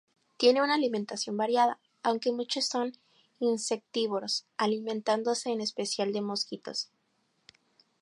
Tienen 0.37 0.63
una 0.63 0.73
alimentación 0.73 1.37
variada, 1.37 1.77
aunque 2.01 2.31
muchos 2.31 2.65
son 2.65 2.97
insectívoros, 3.39 4.47
alimentándose 4.57 5.51
en 5.51 5.61
especial 5.61 6.11
de 6.11 6.21
mosquitos. 6.21 6.89